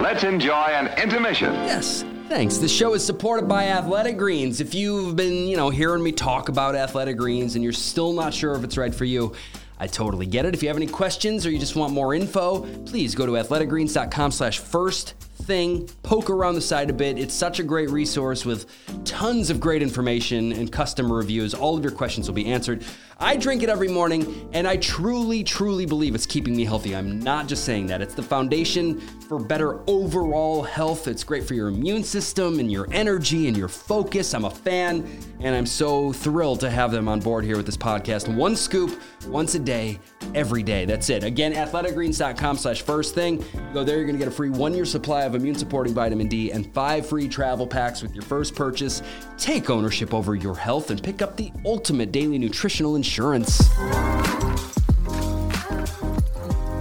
let's 0.00 0.24
enjoy 0.24 0.52
an 0.52 0.88
intermission. 1.00 1.54
Yes, 1.54 2.04
Thanks. 2.28 2.56
The 2.56 2.68
show 2.68 2.94
is 2.94 3.04
supported 3.04 3.46
by 3.46 3.66
Athletic 3.66 4.16
Greens. 4.16 4.60
If 4.60 4.74
you've 4.74 5.14
been, 5.14 5.46
you 5.46 5.58
know, 5.58 5.68
hearing 5.68 6.02
me 6.02 6.10
talk 6.10 6.48
about 6.48 6.74
Athletic 6.74 7.18
Greens 7.18 7.54
and 7.54 7.62
you're 7.62 7.72
still 7.72 8.14
not 8.14 8.32
sure 8.32 8.54
if 8.54 8.64
it's 8.64 8.78
right 8.78 8.94
for 8.94 9.04
you, 9.04 9.34
I 9.78 9.86
totally 9.86 10.24
get 10.24 10.46
it. 10.46 10.54
If 10.54 10.62
you 10.62 10.68
have 10.68 10.76
any 10.76 10.86
questions 10.86 11.44
or 11.44 11.50
you 11.50 11.58
just 11.58 11.76
want 11.76 11.92
more 11.92 12.14
info, 12.14 12.60
please 12.86 13.14
go 13.14 13.26
to 13.26 13.32
athleticgreens.com 13.32 14.30
slash 14.32 14.58
first 14.58 15.14
thing, 15.42 15.86
poke 16.02 16.30
around 16.30 16.54
the 16.54 16.60
site 16.62 16.88
a 16.88 16.94
bit. 16.94 17.18
It's 17.18 17.34
such 17.34 17.60
a 17.60 17.62
great 17.62 17.90
resource 17.90 18.46
with 18.46 18.66
tons 19.04 19.50
of 19.50 19.60
great 19.60 19.82
information 19.82 20.52
and 20.52 20.72
customer 20.72 21.16
reviews. 21.16 21.52
All 21.52 21.76
of 21.76 21.82
your 21.82 21.92
questions 21.92 22.26
will 22.26 22.34
be 22.34 22.46
answered. 22.46 22.84
I 23.18 23.36
drink 23.36 23.62
it 23.62 23.68
every 23.68 23.88
morning, 23.88 24.48
and 24.52 24.66
I 24.66 24.76
truly, 24.76 25.44
truly 25.44 25.86
believe 25.86 26.14
it's 26.14 26.26
keeping 26.26 26.56
me 26.56 26.64
healthy. 26.64 26.96
I'm 26.96 27.20
not 27.20 27.46
just 27.46 27.64
saying 27.64 27.86
that. 27.86 28.02
It's 28.02 28.14
the 28.14 28.22
foundation 28.22 29.00
for 29.00 29.38
better 29.38 29.80
overall 29.88 30.62
health. 30.62 31.06
It's 31.06 31.22
great 31.22 31.44
for 31.44 31.54
your 31.54 31.68
immune 31.68 32.02
system 32.02 32.58
and 32.58 32.70
your 32.70 32.88
energy 32.92 33.46
and 33.48 33.56
your 33.56 33.68
focus. 33.68 34.34
I'm 34.34 34.44
a 34.44 34.50
fan, 34.50 35.06
and 35.40 35.54
I'm 35.54 35.66
so 35.66 36.12
thrilled 36.12 36.60
to 36.60 36.70
have 36.70 36.90
them 36.90 37.08
on 37.08 37.20
board 37.20 37.44
here 37.44 37.56
with 37.56 37.66
this 37.66 37.76
podcast. 37.76 38.32
One 38.34 38.56
scoop 38.56 39.00
once 39.26 39.54
a 39.54 39.60
day, 39.60 40.00
every 40.34 40.62
day. 40.62 40.84
That's 40.84 41.08
it. 41.10 41.22
Again, 41.22 41.52
athleticgreens.com 41.52 42.56
slash 42.56 42.82
first 42.82 43.14
thing. 43.14 43.44
go 43.72 43.84
there, 43.84 43.96
you're 43.96 44.06
going 44.06 44.18
to 44.18 44.24
get 44.24 44.28
a 44.28 44.36
free 44.36 44.50
one-year 44.50 44.84
supply 44.84 45.22
of 45.22 45.34
immune 45.34 45.54
supporting 45.54 45.94
vitamin 45.94 46.28
D 46.28 46.50
and 46.50 46.72
five 46.74 47.06
free 47.08 47.28
travel 47.28 47.66
packs 47.66 48.02
with 48.02 48.14
your 48.14 48.22
first 48.22 48.54
purchase. 48.54 49.02
Take 49.38 49.70
ownership 49.70 50.12
over 50.12 50.34
your 50.34 50.56
health 50.56 50.90
and 50.90 51.02
pick 51.02 51.22
up 51.22 51.36
the 51.36 51.52
ultimate 51.64 52.10
daily 52.12 52.38
nutritional 52.38 52.96
insurance. 53.04 53.60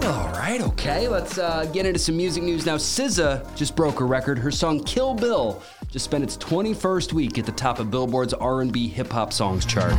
All 0.05 0.31
right, 0.31 0.61
okay, 0.61 1.09
let's 1.09 1.37
uh, 1.37 1.69
get 1.73 1.85
into 1.85 1.99
some 1.99 2.15
music 2.15 2.43
news 2.43 2.65
now. 2.65 2.77
SZA 2.77 3.53
just 3.57 3.75
broke 3.75 3.99
a 3.99 4.05
record. 4.05 4.39
Her 4.39 4.49
song 4.49 4.81
"Kill 4.85 5.13
Bill" 5.15 5.61
just 5.91 6.05
spent 6.05 6.23
its 6.23 6.37
21st 6.37 7.11
week 7.11 7.37
at 7.37 7.45
the 7.45 7.51
top 7.51 7.79
of 7.79 7.91
Billboard's 7.91 8.33
R&B 8.33 8.87
hip 8.87 9.11
hop 9.11 9.33
songs 9.33 9.65
chart. 9.65 9.91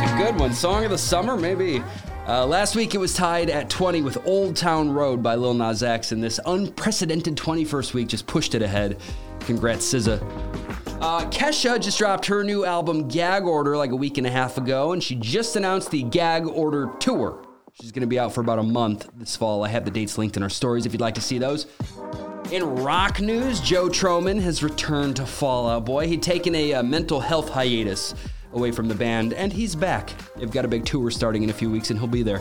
It's 0.00 0.12
a 0.12 0.16
good 0.16 0.40
one. 0.40 0.54
Song 0.54 0.86
of 0.86 0.90
the 0.90 0.96
summer, 0.96 1.36
maybe. 1.36 1.82
Uh, 2.26 2.46
last 2.46 2.74
week 2.74 2.94
it 2.94 2.98
was 2.98 3.12
tied 3.12 3.50
at 3.50 3.68
20 3.68 4.00
with 4.00 4.16
Old 4.26 4.56
Town 4.56 4.90
Road 4.90 5.22
by 5.22 5.34
Lil 5.34 5.52
Nas 5.52 5.82
X, 5.82 6.10
and 6.10 6.22
this 6.22 6.40
unprecedented 6.46 7.36
21st 7.36 7.92
week 7.92 8.08
just 8.08 8.26
pushed 8.26 8.54
it 8.54 8.62
ahead. 8.62 8.96
Congrats, 9.40 9.92
SZA. 9.92 10.22
Uh, 11.02 11.28
Kesha 11.28 11.78
just 11.78 11.98
dropped 11.98 12.24
her 12.24 12.42
new 12.42 12.64
album 12.64 13.08
Gag 13.08 13.44
Order 13.44 13.76
like 13.76 13.90
a 13.90 13.96
week 13.96 14.16
and 14.16 14.26
a 14.26 14.30
half 14.30 14.56
ago, 14.56 14.92
and 14.92 15.04
she 15.04 15.16
just 15.16 15.54
announced 15.56 15.90
the 15.90 16.02
Gag 16.02 16.46
Order 16.46 16.90
Tour. 16.98 17.44
She's 17.74 17.92
going 17.92 18.00
to 18.00 18.06
be 18.06 18.18
out 18.18 18.32
for 18.32 18.40
about 18.40 18.58
a 18.58 18.62
month 18.62 19.10
this 19.16 19.36
fall. 19.36 19.62
I 19.62 19.68
have 19.68 19.84
the 19.84 19.90
dates 19.90 20.16
linked 20.16 20.38
in 20.38 20.42
our 20.42 20.48
stories 20.48 20.86
if 20.86 20.92
you'd 20.92 21.02
like 21.02 21.16
to 21.16 21.20
see 21.20 21.36
those. 21.36 21.66
In 22.50 22.64
rock 22.76 23.20
news, 23.20 23.60
Joe 23.60 23.88
Trohman 23.88 24.40
has 24.40 24.62
returned 24.62 25.16
to 25.16 25.26
Fall 25.26 25.68
Out 25.68 25.84
Boy. 25.84 26.06
He'd 26.06 26.22
taken 26.22 26.54
a, 26.54 26.70
a 26.70 26.80
uh, 26.80 26.82
mental 26.82 27.20
health 27.20 27.50
hiatus 27.50 28.14
away 28.54 28.70
from 28.70 28.88
the 28.88 28.94
band, 28.94 29.32
and 29.32 29.52
he's 29.52 29.74
back. 29.74 30.12
They've 30.36 30.50
got 30.50 30.64
a 30.64 30.68
big 30.68 30.84
tour 30.84 31.10
starting 31.10 31.42
in 31.42 31.50
a 31.50 31.52
few 31.52 31.70
weeks, 31.70 31.90
and 31.90 31.98
he'll 31.98 32.08
be 32.08 32.22
there. 32.22 32.40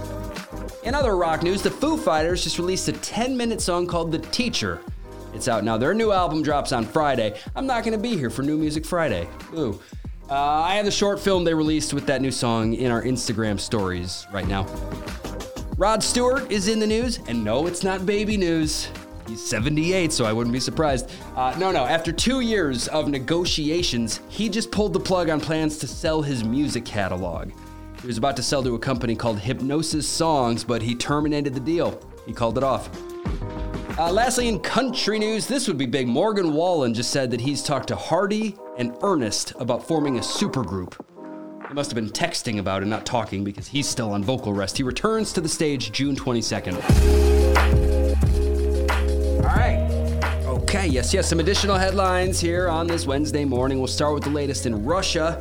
In 0.83 0.95
other 0.95 1.15
rock 1.17 1.43
news, 1.43 1.61
the 1.61 1.71
Foo 1.71 1.97
Fighters 1.97 2.43
just 2.43 2.57
released 2.57 2.87
a 2.87 2.93
10 2.93 3.35
minute 3.35 3.61
song 3.61 3.87
called 3.87 4.11
The 4.11 4.19
Teacher. 4.19 4.81
It's 5.33 5.47
out 5.47 5.63
now. 5.63 5.77
Their 5.77 5.93
new 5.93 6.11
album 6.11 6.43
drops 6.43 6.71
on 6.71 6.85
Friday. 6.85 7.39
I'm 7.55 7.65
not 7.65 7.83
going 7.83 7.97
to 7.97 8.01
be 8.01 8.15
here 8.15 8.29
for 8.29 8.43
New 8.43 8.57
Music 8.57 8.85
Friday. 8.85 9.27
Ooh. 9.55 9.79
Uh, 10.29 10.35
I 10.35 10.75
have 10.75 10.85
the 10.85 10.91
short 10.91 11.19
film 11.19 11.43
they 11.43 11.53
released 11.53 11.93
with 11.93 12.05
that 12.05 12.21
new 12.21 12.31
song 12.31 12.73
in 12.73 12.91
our 12.91 13.01
Instagram 13.03 13.59
stories 13.59 14.25
right 14.31 14.47
now. 14.47 14.65
Rod 15.77 16.03
Stewart 16.03 16.51
is 16.51 16.67
in 16.67 16.79
the 16.79 16.87
news, 16.87 17.19
and 17.27 17.43
no, 17.43 17.65
it's 17.65 17.83
not 17.83 18.05
baby 18.05 18.37
news. 18.37 18.87
He's 19.27 19.41
78, 19.41 20.11
so 20.11 20.25
I 20.25 20.33
wouldn't 20.33 20.53
be 20.53 20.59
surprised. 20.59 21.09
Uh, 21.35 21.55
no, 21.57 21.71
no, 21.71 21.85
after 21.85 22.11
two 22.11 22.41
years 22.41 22.87
of 22.89 23.07
negotiations, 23.07 24.19
he 24.29 24.49
just 24.49 24.71
pulled 24.71 24.93
the 24.93 24.99
plug 24.99 25.29
on 25.29 25.39
plans 25.39 25.77
to 25.77 25.87
sell 25.87 26.21
his 26.21 26.43
music 26.43 26.85
catalog. 26.85 27.51
He 28.01 28.07
was 28.07 28.17
about 28.17 28.35
to 28.35 28.43
sell 28.43 28.61
to 28.63 28.75
a 28.75 28.79
company 28.79 29.15
called 29.15 29.39
Hipgnosis 29.39 30.03
Songs, 30.03 30.63
but 30.65 30.81
he 30.81 30.93
terminated 30.93 31.53
the 31.53 31.61
deal. 31.61 31.99
He 32.25 32.33
called 32.33 32.57
it 32.57 32.63
off. 32.63 32.89
Uh, 33.97 34.11
lastly, 34.11 34.49
in 34.49 34.59
country 34.59 35.19
news, 35.19 35.47
this 35.47 35.67
would 35.67 35.77
be 35.77 35.85
big. 35.85 36.07
Morgan 36.07 36.53
Wallen 36.53 36.93
just 36.93 37.11
said 37.11 37.31
that 37.31 37.39
he's 37.39 37.63
talked 37.63 37.87
to 37.89 37.95
Hardy 37.95 38.57
and 38.77 38.97
Ernest 39.03 39.53
about 39.59 39.87
forming 39.87 40.17
a 40.17 40.21
supergroup. 40.21 40.99
He 41.67 41.73
must 41.73 41.91
have 41.91 41.95
been 41.95 42.09
texting 42.09 42.59
about 42.59 42.81
it, 42.83 42.87
not 42.87 43.05
talking, 43.05 43.43
because 43.43 43.67
he's 43.67 43.87
still 43.87 44.11
on 44.11 44.23
vocal 44.23 44.51
rest. 44.53 44.77
He 44.77 44.83
returns 44.83 45.31
to 45.33 45.41
the 45.41 45.49
stage 45.49 45.91
June 45.91 46.15
22nd. 46.15 47.42
Okay, 50.75 50.87
yes, 50.87 51.13
yes, 51.13 51.29
some 51.29 51.39
additional 51.39 51.77
headlines 51.77 52.39
here 52.39 52.67
on 52.67 52.87
this 52.87 53.05
Wednesday 53.05 53.45
morning. 53.45 53.77
We'll 53.77 53.85
start 53.85 54.15
with 54.15 54.23
the 54.23 54.31
latest 54.31 54.65
in 54.65 54.83
Russia. 54.83 55.39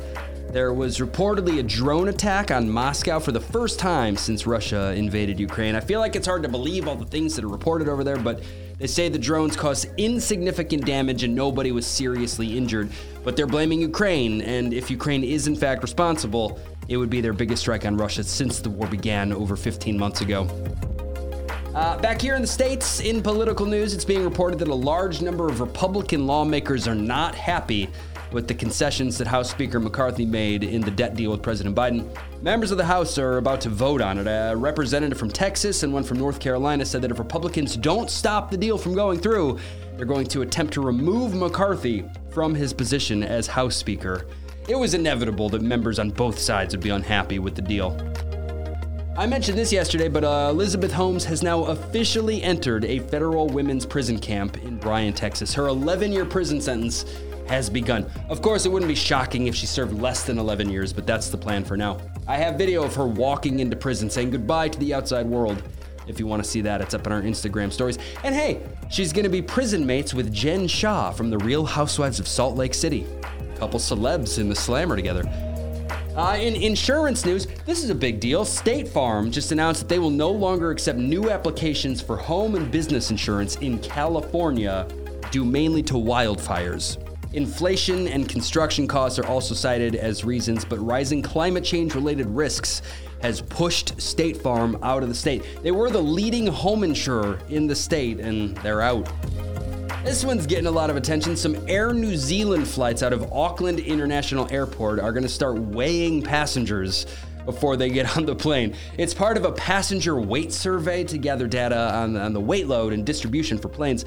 There 0.51 0.75
was 0.75 0.99
reportedly 0.99 1.57
a 1.57 1.63
drone 1.63 2.09
attack 2.09 2.51
on 2.51 2.69
Moscow 2.69 3.17
for 3.17 3.31
the 3.31 3.39
first 3.39 3.79
time 3.79 4.15
since 4.15 4.45
Russia 4.45 4.93
invaded 4.93 5.39
Ukraine. 5.39 5.73
I 5.73 5.79
feel 5.79 5.99
like 5.99 6.15
it's 6.15 6.27
hard 6.27 6.43
to 6.43 6.49
believe 6.49 6.87
all 6.87 6.95
the 6.95 7.07
things 7.07 7.35
that 7.35 7.43
are 7.43 7.47
reported 7.47 7.89
over 7.89 8.03
there, 8.03 8.17
but 8.17 8.43
they 8.77 8.85
say 8.85 9.09
the 9.09 9.17
drones 9.17 9.55
caused 9.55 9.87
insignificant 9.97 10.85
damage 10.85 11.23
and 11.23 11.33
nobody 11.33 11.71
was 11.71 11.87
seriously 11.87 12.55
injured. 12.55 12.91
But 13.23 13.35
they're 13.35 13.47
blaming 13.47 13.81
Ukraine, 13.81 14.41
and 14.41 14.71
if 14.71 14.91
Ukraine 14.91 15.23
is 15.23 15.47
in 15.47 15.55
fact 15.55 15.81
responsible, 15.81 16.59
it 16.89 16.97
would 16.97 17.09
be 17.09 17.21
their 17.21 17.33
biggest 17.33 17.63
strike 17.63 17.87
on 17.87 17.97
Russia 17.97 18.23
since 18.23 18.59
the 18.59 18.69
war 18.69 18.85
began 18.85 19.33
over 19.33 19.55
15 19.55 19.97
months 19.97 20.21
ago. 20.21 20.47
Uh, 21.73 21.97
back 21.97 22.21
here 22.21 22.35
in 22.35 22.41
the 22.41 22.47
States, 22.47 22.99
in 22.99 23.19
political 23.19 23.65
news, 23.65 23.95
it's 23.95 24.05
being 24.05 24.23
reported 24.23 24.59
that 24.59 24.67
a 24.67 24.75
large 24.75 25.23
number 25.23 25.49
of 25.49 25.59
Republican 25.59 26.27
lawmakers 26.27 26.87
are 26.87 26.93
not 26.93 27.33
happy 27.33 27.89
with 28.31 28.47
the 28.47 28.53
concessions 28.53 29.17
that 29.17 29.25
House 29.25 29.49
Speaker 29.49 29.79
McCarthy 29.79 30.23
made 30.23 30.63
in 30.63 30.81
the 30.81 30.91
debt 30.91 31.15
deal 31.15 31.31
with 31.31 31.41
President 31.41 31.75
Biden. 31.75 32.07
Members 32.43 32.69
of 32.69 32.77
the 32.77 32.85
House 32.85 33.17
are 33.17 33.37
about 33.37 33.59
to 33.61 33.69
vote 33.69 34.01
on 34.01 34.19
it. 34.19 34.27
A 34.27 34.55
representative 34.55 35.17
from 35.17 35.31
Texas 35.31 35.81
and 35.81 35.91
one 35.91 36.03
from 36.03 36.19
North 36.19 36.39
Carolina 36.39 36.85
said 36.85 37.01
that 37.01 37.09
if 37.09 37.17
Republicans 37.17 37.75
don't 37.75 38.09
stop 38.09 38.51
the 38.51 38.57
deal 38.57 38.77
from 38.77 38.93
going 38.93 39.19
through, 39.19 39.57
they're 39.97 40.05
going 40.05 40.27
to 40.27 40.43
attempt 40.43 40.73
to 40.73 40.81
remove 40.81 41.33
McCarthy 41.33 42.05
from 42.29 42.53
his 42.53 42.71
position 42.71 43.23
as 43.23 43.47
House 43.47 43.75
Speaker. 43.75 44.27
It 44.67 44.75
was 44.77 44.93
inevitable 44.93 45.49
that 45.49 45.63
members 45.63 45.97
on 45.97 46.11
both 46.11 46.37
sides 46.37 46.75
would 46.75 46.83
be 46.83 46.91
unhappy 46.91 47.39
with 47.39 47.55
the 47.55 47.63
deal. 47.63 47.97
I 49.15 49.27
mentioned 49.27 49.59
this 49.59 49.71
yesterday, 49.71 50.07
but 50.07 50.23
uh, 50.23 50.47
Elizabeth 50.49 50.91
Holmes 50.91 51.23
has 51.25 51.43
now 51.43 51.65
officially 51.65 52.41
entered 52.41 52.83
a 52.83 52.97
federal 52.97 53.47
women's 53.47 53.85
prison 53.85 54.17
camp 54.17 54.57
in 54.63 54.77
Bryan, 54.77 55.13
Texas. 55.13 55.53
Her 55.53 55.67
11 55.67 56.11
year 56.11 56.25
prison 56.25 56.59
sentence 56.59 57.05
has 57.47 57.69
begun. 57.69 58.09
Of 58.27 58.41
course, 58.41 58.65
it 58.65 58.71
wouldn't 58.71 58.89
be 58.89 58.95
shocking 58.95 59.45
if 59.45 59.53
she 59.53 59.67
served 59.67 59.93
less 59.93 60.23
than 60.23 60.39
11 60.39 60.67
years, 60.67 60.91
but 60.91 61.05
that's 61.05 61.29
the 61.29 61.37
plan 61.37 61.63
for 61.63 61.77
now. 61.77 61.99
I 62.27 62.37
have 62.37 62.57
video 62.57 62.83
of 62.83 62.95
her 62.95 63.05
walking 63.05 63.59
into 63.59 63.75
prison 63.75 64.09
saying 64.09 64.31
goodbye 64.31 64.69
to 64.69 64.79
the 64.79 64.95
outside 64.95 65.27
world. 65.27 65.61
If 66.07 66.19
you 66.19 66.25
want 66.25 66.43
to 66.43 66.49
see 66.49 66.61
that, 66.61 66.81
it's 66.81 66.95
up 66.95 67.05
on 67.05 67.13
our 67.13 67.21
Instagram 67.21 67.71
stories. 67.71 67.99
And 68.23 68.33
hey, 68.33 68.63
she's 68.89 69.13
going 69.13 69.25
to 69.25 69.29
be 69.29 69.43
prison 69.43 69.85
mates 69.85 70.15
with 70.15 70.33
Jen 70.33 70.67
Shah 70.67 71.11
from 71.11 71.29
The 71.29 71.37
Real 71.37 71.67
Housewives 71.67 72.19
of 72.19 72.27
Salt 72.27 72.55
Lake 72.55 72.73
City. 72.73 73.05
A 73.53 73.57
couple 73.59 73.79
celebs 73.79 74.39
in 74.39 74.49
the 74.49 74.55
slammer 74.55 74.95
together. 74.95 75.23
Uh, 76.15 76.37
in 76.39 76.55
insurance 76.55 77.25
news, 77.25 77.47
this 77.65 77.83
is 77.83 77.89
a 77.89 77.95
big 77.95 78.19
deal. 78.19 78.45
State 78.45 78.87
Farm 78.87 79.31
just 79.31 79.51
announced 79.51 79.81
that 79.81 79.89
they 79.89 79.97
will 79.97 80.11
no 80.11 80.29
longer 80.29 80.69
accept 80.69 80.99
new 80.99 81.31
applications 81.31 82.03
for 82.03 82.15
home 82.15 82.53
and 82.53 82.71
business 82.71 83.09
insurance 83.09 83.55
in 83.57 83.79
California 83.79 84.87
due 85.31 85.43
mainly 85.43 85.81
to 85.81 85.95
wildfires. 85.95 86.99
Inflation 87.33 88.07
and 88.07 88.29
construction 88.29 88.87
costs 88.87 89.17
are 89.17 89.25
also 89.25 89.55
cited 89.55 89.95
as 89.95 90.23
reasons, 90.23 90.63
but 90.63 90.77
rising 90.77 91.23
climate 91.23 91.63
change 91.63 91.95
related 91.95 92.27
risks 92.27 92.83
has 93.23 93.41
pushed 93.41 93.99
State 93.99 94.37
Farm 94.37 94.77
out 94.83 95.01
of 95.01 95.09
the 95.09 95.15
state. 95.15 95.43
They 95.63 95.71
were 95.71 95.89
the 95.89 96.01
leading 96.01 96.45
home 96.45 96.83
insurer 96.83 97.39
in 97.49 97.65
the 97.65 97.75
state, 97.75 98.19
and 98.19 98.55
they're 98.57 98.81
out. 98.81 99.11
This 100.03 100.25
one's 100.25 100.45
getting 100.45 100.65
a 100.65 100.71
lot 100.71 100.89
of 100.89 100.97
attention. 100.97 101.37
Some 101.37 101.57
Air 101.65 101.93
New 101.93 102.17
Zealand 102.17 102.67
flights 102.67 103.01
out 103.01 103.13
of 103.13 103.31
Auckland 103.31 103.79
International 103.79 104.51
Airport 104.51 104.99
are 104.99 105.13
going 105.13 105.23
to 105.23 105.29
start 105.29 105.57
weighing 105.57 106.21
passengers 106.21 107.05
before 107.45 107.77
they 107.77 107.89
get 107.89 108.17
on 108.17 108.25
the 108.25 108.35
plane. 108.35 108.75
It's 108.97 109.13
part 109.13 109.37
of 109.37 109.45
a 109.45 109.51
passenger 109.53 110.19
weight 110.19 110.51
survey 110.51 111.05
to 111.05 111.17
gather 111.17 111.47
data 111.47 111.93
on, 111.93 112.17
on 112.17 112.33
the 112.33 112.39
weight 112.39 112.67
load 112.67 112.91
and 112.91 113.05
distribution 113.05 113.57
for 113.57 113.69
planes. 113.69 114.03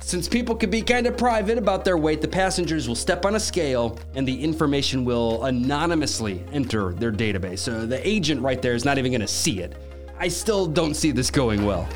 Since 0.00 0.28
people 0.28 0.54
can 0.54 0.70
be 0.70 0.80
kind 0.80 1.06
of 1.06 1.18
private 1.18 1.58
about 1.58 1.84
their 1.84 1.98
weight, 1.98 2.22
the 2.22 2.28
passengers 2.28 2.88
will 2.88 2.94
step 2.94 3.26
on 3.26 3.36
a 3.36 3.40
scale 3.40 3.98
and 4.14 4.26
the 4.26 4.42
information 4.42 5.04
will 5.04 5.44
anonymously 5.44 6.42
enter 6.52 6.94
their 6.94 7.12
database. 7.12 7.58
So 7.58 7.84
the 7.84 8.06
agent 8.06 8.40
right 8.40 8.60
there 8.62 8.74
is 8.74 8.86
not 8.86 8.96
even 8.96 9.12
going 9.12 9.20
to 9.20 9.28
see 9.28 9.60
it. 9.60 9.76
I 10.18 10.28
still 10.28 10.66
don't 10.66 10.94
see 10.94 11.10
this 11.10 11.30
going 11.30 11.66
well. 11.66 11.86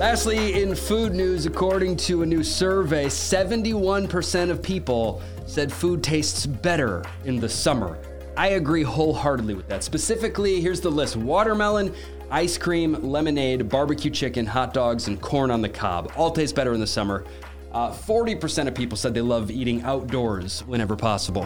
Lastly, 0.00 0.62
in 0.62 0.74
food 0.74 1.12
news, 1.12 1.44
according 1.44 1.94
to 1.98 2.22
a 2.22 2.26
new 2.26 2.42
survey, 2.42 3.04
71% 3.04 4.48
of 4.48 4.62
people 4.62 5.20
said 5.44 5.70
food 5.70 6.02
tastes 6.02 6.46
better 6.46 7.04
in 7.26 7.38
the 7.38 7.50
summer. 7.50 7.98
I 8.34 8.52
agree 8.52 8.82
wholeheartedly 8.82 9.52
with 9.52 9.68
that. 9.68 9.84
Specifically, 9.84 10.58
here's 10.58 10.80
the 10.80 10.90
list 10.90 11.16
watermelon, 11.16 11.94
ice 12.30 12.56
cream, 12.56 12.94
lemonade, 12.94 13.68
barbecue 13.68 14.10
chicken, 14.10 14.46
hot 14.46 14.72
dogs, 14.72 15.06
and 15.06 15.20
corn 15.20 15.50
on 15.50 15.60
the 15.60 15.68
cob. 15.68 16.10
All 16.16 16.30
taste 16.30 16.54
better 16.54 16.72
in 16.72 16.80
the 16.80 16.86
summer. 16.86 17.22
Uh, 17.70 17.92
40% 17.92 18.68
of 18.68 18.74
people 18.74 18.96
said 18.96 19.12
they 19.12 19.20
love 19.20 19.50
eating 19.50 19.82
outdoors 19.82 20.60
whenever 20.60 20.96
possible. 20.96 21.44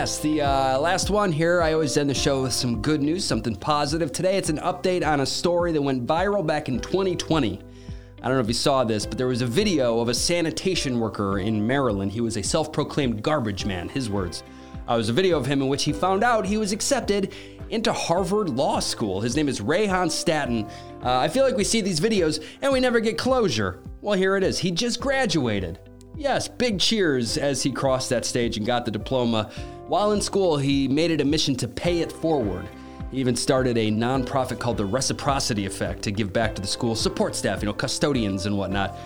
Yes, 0.00 0.18
the 0.18 0.40
uh, 0.40 0.78
last 0.78 1.10
one 1.10 1.30
here. 1.30 1.60
I 1.60 1.74
always 1.74 1.98
end 1.98 2.08
the 2.08 2.14
show 2.14 2.44
with 2.44 2.54
some 2.54 2.80
good 2.80 3.02
news, 3.02 3.22
something 3.22 3.54
positive. 3.54 4.12
Today, 4.12 4.38
it's 4.38 4.48
an 4.48 4.56
update 4.56 5.06
on 5.06 5.20
a 5.20 5.26
story 5.26 5.72
that 5.72 5.82
went 5.82 6.06
viral 6.06 6.46
back 6.46 6.70
in 6.70 6.80
2020. 6.80 7.60
I 8.22 8.26
don't 8.26 8.34
know 8.34 8.40
if 8.40 8.48
you 8.48 8.54
saw 8.54 8.82
this, 8.82 9.04
but 9.04 9.18
there 9.18 9.26
was 9.26 9.42
a 9.42 9.46
video 9.46 10.00
of 10.00 10.08
a 10.08 10.14
sanitation 10.14 10.98
worker 10.98 11.40
in 11.40 11.66
Maryland. 11.66 12.12
He 12.12 12.22
was 12.22 12.38
a 12.38 12.42
self 12.42 12.72
proclaimed 12.72 13.22
garbage 13.22 13.66
man, 13.66 13.90
his 13.90 14.08
words. 14.08 14.42
Uh, 14.88 14.96
was 14.96 15.10
a 15.10 15.12
video 15.12 15.36
of 15.36 15.44
him 15.44 15.60
in 15.60 15.68
which 15.68 15.84
he 15.84 15.92
found 15.92 16.24
out 16.24 16.46
he 16.46 16.56
was 16.56 16.72
accepted 16.72 17.34
into 17.68 17.92
Harvard 17.92 18.48
Law 18.48 18.80
School. 18.80 19.20
His 19.20 19.36
name 19.36 19.50
is 19.50 19.60
Rehan 19.60 20.10
Staton. 20.10 20.64
Uh, 21.04 21.18
I 21.18 21.28
feel 21.28 21.44
like 21.44 21.58
we 21.58 21.64
see 21.64 21.82
these 21.82 22.00
videos 22.00 22.42
and 22.62 22.72
we 22.72 22.80
never 22.80 23.00
get 23.00 23.18
closure. 23.18 23.82
Well, 24.00 24.16
here 24.16 24.38
it 24.38 24.44
is. 24.44 24.58
He 24.58 24.70
just 24.70 24.98
graduated. 24.98 25.78
Yes, 26.16 26.48
big 26.48 26.80
cheers 26.80 27.36
as 27.36 27.62
he 27.62 27.70
crossed 27.70 28.08
that 28.10 28.24
stage 28.24 28.56
and 28.56 28.64
got 28.64 28.86
the 28.86 28.90
diploma. 28.90 29.50
While 29.90 30.12
in 30.12 30.20
school, 30.20 30.56
he 30.56 30.86
made 30.86 31.10
it 31.10 31.20
a 31.20 31.24
mission 31.24 31.56
to 31.56 31.66
pay 31.66 31.98
it 31.98 32.12
forward. 32.12 32.68
He 33.10 33.18
even 33.18 33.34
started 33.34 33.76
a 33.76 33.90
nonprofit 33.90 34.60
called 34.60 34.76
the 34.76 34.84
Reciprocity 34.84 35.66
Effect 35.66 36.00
to 36.02 36.12
give 36.12 36.32
back 36.32 36.54
to 36.54 36.62
the 36.62 36.68
school 36.68 36.94
support 36.94 37.34
staff, 37.34 37.60
you 37.60 37.66
know, 37.66 37.72
custodians 37.72 38.46
and 38.46 38.56
whatnot. 38.56 38.96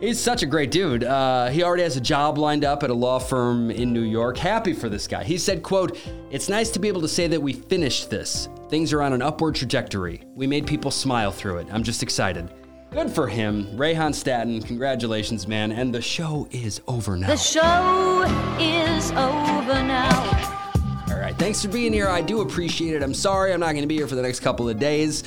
He's 0.00 0.20
such 0.20 0.44
a 0.44 0.46
great 0.46 0.70
dude. 0.70 1.02
Uh, 1.02 1.48
he 1.48 1.64
already 1.64 1.82
has 1.82 1.96
a 1.96 2.00
job 2.00 2.38
lined 2.38 2.64
up 2.64 2.84
at 2.84 2.90
a 2.90 2.94
law 2.94 3.18
firm 3.18 3.72
in 3.72 3.92
New 3.92 4.02
York. 4.04 4.38
Happy 4.38 4.74
for 4.74 4.88
this 4.88 5.08
guy. 5.08 5.24
He 5.24 5.38
said, 5.38 5.64
quote, 5.64 5.98
It's 6.30 6.48
nice 6.48 6.70
to 6.70 6.78
be 6.78 6.86
able 6.86 7.00
to 7.00 7.08
say 7.08 7.26
that 7.26 7.42
we 7.42 7.52
finished 7.52 8.08
this. 8.08 8.48
Things 8.68 8.92
are 8.92 9.02
on 9.02 9.12
an 9.12 9.22
upward 9.22 9.56
trajectory. 9.56 10.22
We 10.36 10.46
made 10.46 10.68
people 10.68 10.92
smile 10.92 11.32
through 11.32 11.58
it. 11.58 11.66
I'm 11.72 11.82
just 11.82 12.04
excited. 12.04 12.48
Good 12.90 13.10
for 13.10 13.26
him. 13.26 13.76
Rehan 13.76 14.14
Staton, 14.14 14.62
congratulations, 14.62 15.46
man. 15.46 15.72
And 15.72 15.94
the 15.94 16.00
show 16.00 16.48
is 16.50 16.80
over 16.88 17.16
now. 17.18 17.26
The 17.26 17.36
show 17.36 18.24
is 18.58 19.10
over 19.10 19.82
now. 19.82 20.64
All 21.10 21.18
right, 21.18 21.34
thanks 21.36 21.62
for 21.62 21.68
being 21.68 21.92
here. 21.92 22.08
I 22.08 22.22
do 22.22 22.40
appreciate 22.40 22.94
it. 22.94 23.02
I'm 23.02 23.12
sorry 23.14 23.52
I'm 23.52 23.60
not 23.60 23.72
going 23.72 23.82
to 23.82 23.88
be 23.88 23.96
here 23.96 24.08
for 24.08 24.14
the 24.14 24.22
next 24.22 24.40
couple 24.40 24.68
of 24.68 24.78
days. 24.78 25.22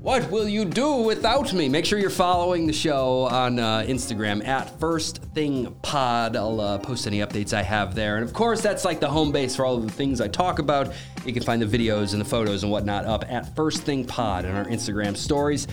What 0.00 0.30
will 0.30 0.48
you 0.48 0.64
do 0.64 0.96
without 0.96 1.52
me? 1.52 1.68
Make 1.68 1.86
sure 1.86 1.98
you're 1.98 2.10
following 2.10 2.66
the 2.66 2.72
show 2.74 3.20
on 3.22 3.58
uh, 3.58 3.84
Instagram 3.86 4.46
at 4.46 4.78
First 4.78 5.22
Thing 5.34 5.74
Pod. 5.82 6.36
I'll 6.36 6.60
uh, 6.60 6.78
post 6.78 7.06
any 7.06 7.20
updates 7.20 7.54
I 7.54 7.62
have 7.62 7.94
there. 7.94 8.16
And 8.16 8.24
of 8.24 8.34
course, 8.34 8.60
that's 8.60 8.84
like 8.84 9.00
the 9.00 9.08
home 9.08 9.32
base 9.32 9.56
for 9.56 9.64
all 9.64 9.76
of 9.76 9.82
the 9.86 9.92
things 9.92 10.20
I 10.20 10.28
talk 10.28 10.58
about. 10.58 10.92
You 11.24 11.32
can 11.32 11.42
find 11.42 11.60
the 11.60 11.66
videos 11.66 12.12
and 12.12 12.20
the 12.20 12.26
photos 12.26 12.62
and 12.64 12.72
whatnot 12.72 13.04
up 13.06 13.24
at 13.30 13.54
First 13.56 13.82
Thing 13.82 14.04
Pod 14.04 14.44
in 14.44 14.54
our 14.54 14.66
Instagram 14.66 15.16
stories. 15.16 15.68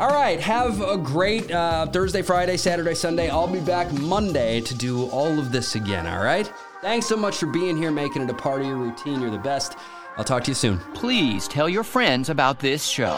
All 0.00 0.08
right, 0.08 0.40
have 0.40 0.80
a 0.80 0.96
great 0.96 1.50
uh, 1.50 1.84
Thursday, 1.84 2.22
Friday, 2.22 2.56
Saturday, 2.56 2.94
Sunday. 2.94 3.28
I'll 3.28 3.46
be 3.46 3.60
back 3.60 3.92
Monday 3.92 4.62
to 4.62 4.74
do 4.74 5.04
all 5.10 5.38
of 5.38 5.52
this 5.52 5.74
again, 5.74 6.06
all 6.06 6.24
right? 6.24 6.50
Thanks 6.80 7.06
so 7.06 7.18
much 7.18 7.36
for 7.36 7.44
being 7.44 7.76
here, 7.76 7.90
making 7.90 8.22
it 8.22 8.30
a 8.30 8.34
part 8.34 8.62
of 8.62 8.66
your 8.66 8.78
routine. 8.78 9.20
You're 9.20 9.30
the 9.30 9.36
best. 9.36 9.76
I'll 10.16 10.24
talk 10.24 10.42
to 10.44 10.52
you 10.52 10.54
soon. 10.54 10.78
Please 10.94 11.46
tell 11.48 11.68
your 11.68 11.84
friends 11.84 12.30
about 12.30 12.60
this 12.60 12.82
show. 12.82 13.14